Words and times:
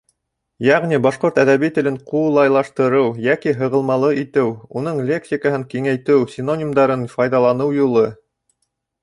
Йәғни 0.67 0.97
башҡорт 1.05 1.35
әҙәби 1.41 1.67
телен 1.75 1.99
ҡулайлаштырыу 2.11 3.11
йәки 3.25 3.53
һығылмалы 3.59 4.09
итеү: 4.23 4.49
уның 4.81 5.03
лексикаһын 5.11 5.67
киңәйтеү, 5.75 6.25
синонимдарын 6.39 7.07
файҙаланыу 7.15 7.79
юлы. 7.85 8.09